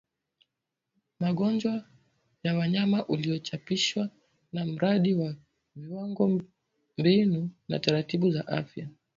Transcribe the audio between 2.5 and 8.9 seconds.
wanyama uliochapishwa na Mradi wa Viwango Mbinu na Taratibu za Afya